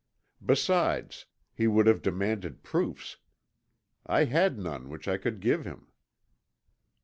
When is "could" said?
5.17-5.39